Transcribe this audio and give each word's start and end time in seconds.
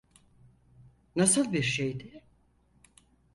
Nasıl 1.15 1.53
bir 1.53 1.63
şeydi? 1.63 2.23